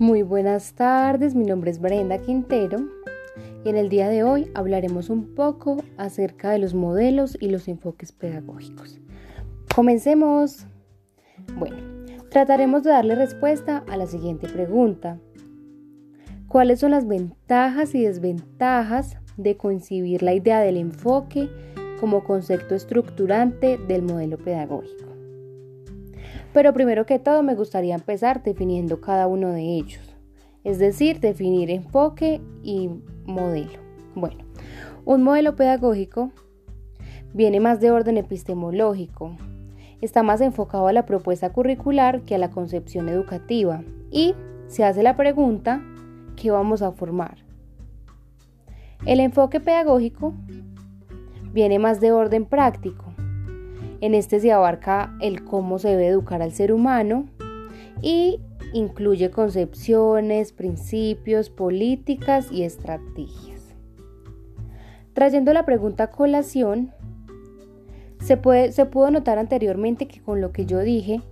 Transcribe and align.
Muy 0.00 0.22
buenas 0.22 0.74
tardes, 0.74 1.34
mi 1.34 1.44
nombre 1.44 1.72
es 1.72 1.80
Brenda 1.80 2.18
Quintero 2.18 2.88
y 3.64 3.68
en 3.68 3.76
el 3.76 3.88
día 3.88 4.08
de 4.08 4.22
hoy 4.22 4.48
hablaremos 4.54 5.10
un 5.10 5.34
poco 5.34 5.82
acerca 5.96 6.50
de 6.50 6.60
los 6.60 6.72
modelos 6.72 7.36
y 7.40 7.48
los 7.48 7.66
enfoques 7.66 8.12
pedagógicos. 8.12 9.00
Comencemos. 9.74 10.68
Bueno, 11.58 11.78
trataremos 12.30 12.84
de 12.84 12.90
darle 12.90 13.16
respuesta 13.16 13.84
a 13.88 13.96
la 13.96 14.06
siguiente 14.06 14.48
pregunta. 14.48 15.18
¿Cuáles 16.46 16.78
son 16.78 16.92
las 16.92 17.08
ventajas 17.08 17.92
y 17.96 18.04
desventajas 18.04 19.16
de 19.36 19.56
concebir 19.56 20.22
la 20.22 20.32
idea 20.32 20.60
del 20.60 20.76
enfoque 20.76 21.48
como 21.98 22.22
concepto 22.22 22.76
estructurante 22.76 23.78
del 23.88 24.02
modelo 24.02 24.38
pedagógico? 24.38 25.17
Pero 26.52 26.72
primero 26.72 27.06
que 27.06 27.18
todo 27.18 27.42
me 27.42 27.54
gustaría 27.54 27.94
empezar 27.94 28.42
definiendo 28.42 29.00
cada 29.00 29.26
uno 29.26 29.50
de 29.52 29.62
ellos, 29.62 30.16
es 30.64 30.78
decir, 30.78 31.20
definir 31.20 31.70
enfoque 31.70 32.40
y 32.62 32.90
modelo. 33.26 33.78
Bueno, 34.14 34.44
un 35.04 35.22
modelo 35.22 35.56
pedagógico 35.56 36.32
viene 37.34 37.60
más 37.60 37.80
de 37.80 37.90
orden 37.90 38.16
epistemológico, 38.16 39.36
está 40.00 40.22
más 40.22 40.40
enfocado 40.40 40.88
a 40.88 40.92
la 40.92 41.06
propuesta 41.06 41.52
curricular 41.52 42.22
que 42.22 42.34
a 42.34 42.38
la 42.38 42.50
concepción 42.50 43.08
educativa 43.08 43.82
y 44.10 44.34
se 44.66 44.84
hace 44.84 45.02
la 45.02 45.16
pregunta, 45.16 45.82
¿qué 46.36 46.50
vamos 46.50 46.82
a 46.82 46.92
formar? 46.92 47.38
El 49.06 49.20
enfoque 49.20 49.60
pedagógico 49.60 50.34
viene 51.52 51.78
más 51.78 52.00
de 52.00 52.12
orden 52.12 52.44
práctico, 52.44 53.07
en 54.00 54.14
este 54.14 54.40
se 54.40 54.52
abarca 54.52 55.16
el 55.20 55.44
cómo 55.44 55.78
se 55.78 55.88
debe 55.88 56.08
educar 56.08 56.42
al 56.42 56.52
ser 56.52 56.72
humano 56.72 57.26
y 58.00 58.40
incluye 58.72 59.30
concepciones, 59.30 60.52
principios, 60.52 61.50
políticas 61.50 62.52
y 62.52 62.62
estrategias. 62.62 63.74
Trayendo 65.14 65.52
la 65.52 65.64
pregunta 65.64 66.04
a 66.04 66.10
colación, 66.10 66.92
se, 68.20 68.36
puede, 68.36 68.72
se 68.72 68.86
pudo 68.86 69.10
notar 69.10 69.38
anteriormente 69.38 70.06
que 70.06 70.20
con 70.20 70.40
lo 70.40 70.52
que 70.52 70.66
yo 70.66 70.80
dije, 70.80 71.22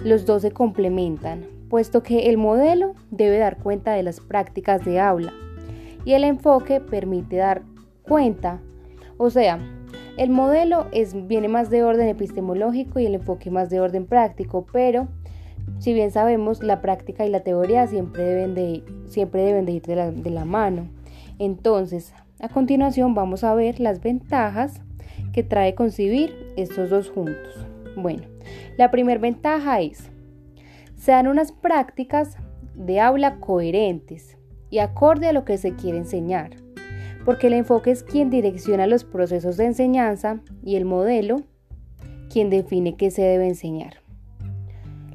los 0.00 0.26
dos 0.26 0.42
se 0.42 0.50
complementan, 0.50 1.46
puesto 1.68 2.02
que 2.02 2.28
el 2.28 2.36
modelo 2.36 2.94
debe 3.10 3.38
dar 3.38 3.58
cuenta 3.58 3.92
de 3.92 4.02
las 4.02 4.20
prácticas 4.20 4.84
de 4.84 5.00
aula 5.00 5.32
y 6.04 6.14
el 6.14 6.24
enfoque 6.24 6.80
permite 6.80 7.36
dar 7.36 7.62
cuenta, 8.02 8.60
o 9.18 9.30
sea, 9.30 9.58
el 10.18 10.30
modelo 10.30 10.88
viene 11.26 11.48
más 11.48 11.70
de 11.70 11.84
orden 11.84 12.08
epistemológico 12.08 12.98
y 12.98 13.06
el 13.06 13.14
enfoque 13.14 13.50
más 13.50 13.70
de 13.70 13.80
orden 13.80 14.04
práctico, 14.04 14.66
pero 14.72 15.06
si 15.78 15.92
bien 15.92 16.10
sabemos, 16.10 16.60
la 16.62 16.80
práctica 16.80 17.24
y 17.24 17.30
la 17.30 17.40
teoría 17.40 17.86
siempre 17.86 18.24
deben 18.24 18.54
de, 18.54 18.82
siempre 19.06 19.42
deben 19.42 19.64
de 19.64 19.72
ir 19.72 19.82
de 19.82 20.30
la, 20.30 20.44
mano. 20.44 20.88
Entonces, 21.38 22.12
a 22.40 22.48
continuación 22.48 23.14
vamos 23.14 23.44
a 23.44 23.54
ver 23.54 23.78
las 23.78 24.02
ventajas 24.02 24.80
que 25.32 25.44
trae 25.44 25.76
concebir 25.76 26.34
estos 26.56 26.90
dos 26.90 27.10
juntos. 27.10 27.66
Bueno, 27.96 28.22
la 28.76 28.90
primera 28.90 29.20
ventaja 29.20 29.80
es, 29.80 30.10
se 30.96 31.12
dan 31.12 31.28
unas 31.28 31.52
prácticas 31.52 32.36
de 32.74 33.00
aula 33.00 33.36
coherentes 33.36 34.36
y 34.68 34.78
acorde 34.78 35.28
a 35.28 35.32
lo 35.32 35.44
que 35.44 35.58
se 35.58 35.74
quiere 35.76 35.98
enseñar 35.98 36.56
porque 37.28 37.48
el 37.48 37.52
enfoque 37.52 37.90
es 37.90 38.04
quien 38.04 38.30
direcciona 38.30 38.86
los 38.86 39.04
procesos 39.04 39.58
de 39.58 39.66
enseñanza 39.66 40.40
y 40.64 40.76
el 40.76 40.86
modelo 40.86 41.42
quien 42.32 42.48
define 42.48 42.96
qué 42.96 43.10
se 43.10 43.20
debe 43.20 43.46
enseñar. 43.46 43.96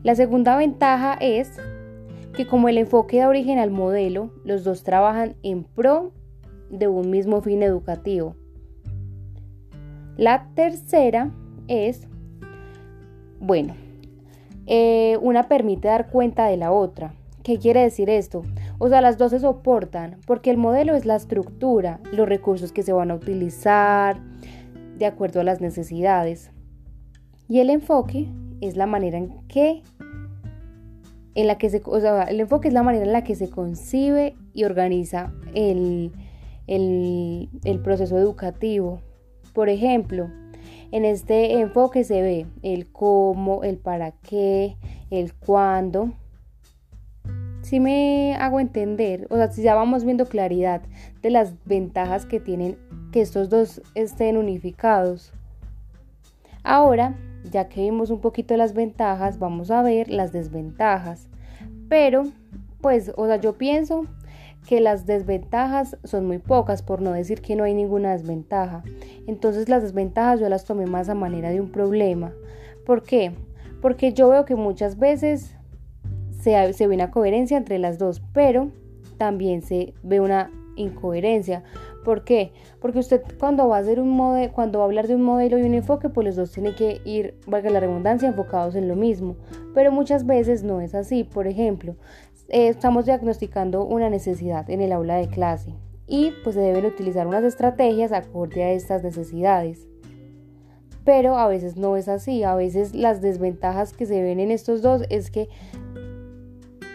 La 0.03 0.13
segunda 0.13 0.55
ventaja 0.55 1.15
es 1.19 1.57
que 2.35 2.45
como 2.45 2.69
el 2.69 2.77
enfoque 2.77 3.17
da 3.17 3.27
origen 3.27 3.57
al 3.57 3.71
modelo, 3.71 4.29
los 4.45 4.63
dos 4.63 4.83
trabajan 4.83 5.33
en 5.41 5.63
pro 5.63 6.11
de 6.69 6.87
un 6.87 7.09
mismo 7.09 7.41
fin 7.41 7.63
educativo. 7.63 8.35
La 10.15 10.49
tercera 10.53 11.31
es, 11.67 12.07
bueno, 13.39 13.73
eh, 14.67 15.17
una 15.19 15.47
permite 15.47 15.87
dar 15.87 16.11
cuenta 16.11 16.45
de 16.45 16.57
la 16.57 16.71
otra. 16.71 17.15
¿Qué 17.41 17.57
quiere 17.57 17.81
decir 17.81 18.11
esto? 18.11 18.43
O 18.83 18.89
sea, 18.89 18.99
las 18.99 19.17
dos 19.17 19.31
se 19.31 19.39
soportan 19.39 20.17
porque 20.27 20.51
el 20.51 20.57
modelo 20.57 20.93
es 20.93 21.05
la 21.05 21.15
estructura, 21.15 22.01
los 22.11 22.27
recursos 22.27 22.73
que 22.73 22.83
se 22.83 22.91
van 22.91 23.11
a 23.11 23.15
utilizar 23.15 24.19
de 24.97 25.05
acuerdo 25.05 25.39
a 25.39 25.45
las 25.45 25.61
necesidades. 25.61 26.51
Y 27.47 27.59
el 27.59 27.69
enfoque 27.69 28.27
es 28.59 28.75
la 28.75 28.85
manera 28.85 29.17
en 29.17 29.47
que 29.47 29.83
en 31.33 31.47
la 31.47 31.57
que 31.57 31.69
se, 31.69 31.81
o 31.85 31.99
sea, 32.01 32.23
el 32.23 32.41
enfoque 32.41 32.67
es 32.67 32.73
la 32.73 32.83
manera 32.83 33.05
en 33.05 33.13
la 33.13 33.23
que 33.23 33.35
se 33.35 33.49
concibe 33.49 34.35
y 34.53 34.65
organiza 34.65 35.31
el, 35.53 36.11
el, 36.67 37.47
el 37.63 37.79
proceso 37.79 38.17
educativo. 38.17 38.99
Por 39.53 39.69
ejemplo, 39.69 40.29
en 40.91 41.05
este 41.05 41.57
enfoque 41.61 42.03
se 42.03 42.21
ve 42.21 42.47
el 42.63 42.91
cómo, 42.91 43.63
el 43.63 43.77
para 43.77 44.11
qué, 44.11 44.75
el 45.09 45.33
cuándo, 45.33 46.11
si 47.63 47.79
me 47.79 48.35
hago 48.35 48.59
entender, 48.59 49.25
o 49.29 49.37
sea, 49.37 49.51
si 49.51 49.61
ya 49.61 49.73
vamos 49.73 50.03
viendo 50.03 50.27
claridad 50.27 50.81
de 51.21 51.29
las 51.29 51.55
ventajas 51.65 52.25
que 52.25 52.39
tienen 52.39 52.77
que 53.11 53.21
estos 53.21 53.49
dos 53.49 53.81
estén 53.95 54.37
unificados. 54.37 55.33
Ahora, 56.63 57.17
ya 57.49 57.69
que 57.69 57.81
vimos 57.81 58.09
un 58.09 58.19
poquito 58.19 58.55
las 58.57 58.73
ventajas, 58.73 59.39
vamos 59.39 59.71
a 59.71 59.81
ver 59.81 60.09
las 60.09 60.33
desventajas. 60.33 61.29
Pero, 61.87 62.23
pues, 62.81 63.13
o 63.15 63.27
sea, 63.27 63.37
yo 63.37 63.57
pienso 63.57 64.07
que 64.67 64.81
las 64.81 65.05
desventajas 65.05 65.97
son 66.03 66.25
muy 66.25 66.39
pocas, 66.39 66.81
por 66.81 67.01
no 67.01 67.13
decir 67.13 67.41
que 67.41 67.55
no 67.55 67.63
hay 67.63 67.73
ninguna 67.73 68.11
desventaja. 68.11 68.83
Entonces 69.25 69.69
las 69.69 69.83
desventajas 69.83 70.39
yo 70.39 70.49
las 70.49 70.65
tomé 70.65 70.85
más 70.85 71.07
a 71.09 71.15
manera 71.15 71.49
de 71.49 71.61
un 71.61 71.71
problema. 71.71 72.33
¿Por 72.85 73.03
qué? 73.03 73.31
Porque 73.81 74.13
yo 74.13 74.29
veo 74.29 74.45
que 74.45 74.55
muchas 74.55 74.97
veces 74.97 75.55
se, 76.43 76.87
ve 76.87 76.95
una 76.95 77.11
coherencia 77.11 77.57
entre 77.57 77.79
las 77.79 77.97
dos, 77.97 78.21
pero 78.33 78.71
también 79.17 79.61
se 79.61 79.93
ve 80.03 80.19
una 80.19 80.51
incoherencia. 80.75 81.63
¿Por 82.03 82.25
qué? 82.25 82.51
Porque 82.81 82.99
usted 82.99 83.21
cuando 83.39 83.69
va 83.69 83.77
a 83.77 83.79
hacer 83.79 83.99
un 83.99 84.09
modelo, 84.09 84.51
cuando 84.51 84.79
va 84.79 84.85
a 84.85 84.87
hablar 84.87 85.07
de 85.07 85.15
un 85.15 85.21
modelo 85.21 85.57
y 85.57 85.63
un 85.63 85.73
enfoque, 85.73 86.09
pues 86.09 86.25
los 86.25 86.35
dos 86.35 86.51
tienen 86.51 86.75
que 86.75 86.99
ir, 87.05 87.35
valga 87.47 87.69
la 87.69 87.79
redundancia, 87.79 88.27
enfocados 88.27 88.75
en 88.75 88.89
lo 88.89 88.95
mismo. 88.95 89.37
Pero 89.73 89.91
muchas 89.91 90.25
veces 90.25 90.63
no 90.63 90.81
es 90.81 90.93
así. 90.95 91.23
Por 91.23 91.47
ejemplo, 91.47 91.95
eh, 92.49 92.67
estamos 92.67 93.05
diagnosticando 93.05 93.85
una 93.85 94.09
necesidad 94.09 94.69
en 94.69 94.81
el 94.81 94.91
aula 94.91 95.15
de 95.15 95.27
clase 95.27 95.73
y 96.07 96.33
pues 96.43 96.55
se 96.55 96.61
deben 96.61 96.85
utilizar 96.85 97.25
unas 97.25 97.43
estrategias 97.43 98.11
acorde 98.11 98.63
a 98.63 98.71
estas 98.71 99.03
necesidades. 99.03 99.87
Pero 101.05 101.37
a 101.37 101.47
veces 101.47 101.75
no 101.75 101.97
es 101.97 102.07
así, 102.07 102.43
a 102.43 102.55
veces 102.55 102.93
las 102.95 103.21
desventajas 103.21 103.93
que 103.93 104.05
se 104.05 104.21
ven 104.21 104.39
en 104.39 104.51
estos 104.51 104.81
dos 104.81 105.03
es 105.09 105.31
que 105.31 105.49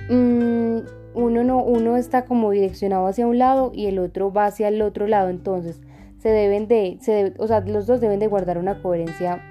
Mm, 0.08 0.78
uno, 1.14 1.44
no, 1.44 1.62
uno 1.62 1.96
está 1.96 2.24
como 2.24 2.50
direccionado 2.50 3.06
hacia 3.06 3.26
un 3.26 3.38
lado 3.38 3.72
y 3.74 3.86
el 3.86 3.98
otro 3.98 4.32
va 4.32 4.46
hacia 4.46 4.69
el 4.69 4.80
otro 4.82 5.06
lado. 5.06 5.28
Entonces, 5.28 5.80
se 6.19 6.30
deben 6.30 6.69
de, 6.69 6.98
se 7.00 7.34
o 7.38 7.46
sea, 7.46 7.60
los 7.60 7.86
dos 7.86 8.00
deben 8.00 8.18
de 8.18 8.26
guardar 8.26 8.58
una 8.58 8.80
coherencia 8.82 9.42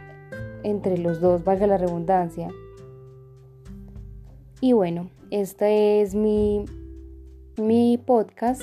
entre 0.64 0.98
los 0.98 1.22
dos, 1.22 1.44
valga 1.44 1.68
la 1.68 1.78
redundancia. 1.78 2.50
Y 4.60 4.74
bueno, 4.74 5.10
este 5.30 6.02
es 6.02 6.16
mi, 6.16 6.66
mi 7.58 7.98
podcast. 7.98 8.62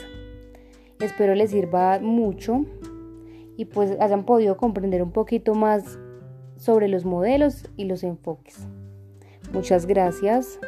Espero 1.00 1.34
les 1.34 1.50
sirva 1.50 1.98
mucho 2.00 2.64
y 3.56 3.66
pues 3.66 3.96
hayan 4.00 4.24
podido 4.24 4.56
comprender 4.56 5.02
un 5.02 5.12
poquito 5.12 5.54
más 5.54 5.98
sobre 6.56 6.88
los 6.88 7.04
modelos 7.04 7.68
y 7.76 7.84
los 7.84 8.02
enfoques. 8.02 8.66
Muchas 9.52 9.86
gracias. 9.86 10.58